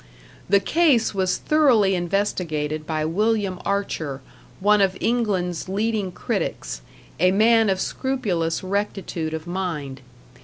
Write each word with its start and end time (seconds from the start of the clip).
The 0.49 0.59
case 0.59 1.13
was 1.13 1.37
thoroughly 1.37 1.93
investigated 1.93 2.87
by 2.87 3.05
William 3.05 3.59
Archer, 3.63 4.19
one 4.59 4.81
of 4.81 4.97
England's 4.99 5.69
leading 5.69 6.11
critics, 6.11 6.81
a 7.19 7.29
man 7.29 7.69
of 7.69 7.79
scrupulous 7.79 8.63
rectitude 8.63 9.35
of 9.35 9.45
mind. 9.45 10.01